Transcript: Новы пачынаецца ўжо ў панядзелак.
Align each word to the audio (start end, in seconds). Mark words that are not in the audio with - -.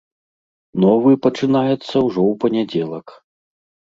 Новы 0.85 1.11
пачынаецца 1.25 1.95
ўжо 2.07 2.21
ў 2.31 2.39
панядзелак. 2.45 3.07